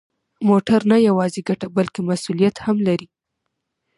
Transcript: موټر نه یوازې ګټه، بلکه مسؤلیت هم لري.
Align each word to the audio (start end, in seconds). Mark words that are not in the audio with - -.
موټر 0.49 0.79
نه 0.91 0.97
یوازې 1.07 1.41
ګټه، 1.49 1.67
بلکه 1.77 1.99
مسؤلیت 2.09 2.55
هم 2.65 2.77
لري. 2.87 3.07